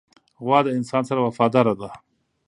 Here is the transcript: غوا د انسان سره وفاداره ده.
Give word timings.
غوا 0.43 0.59
د 0.63 0.67
انسان 0.77 1.03
سره 1.09 1.19
وفاداره 1.27 1.73
ده. 1.81 1.89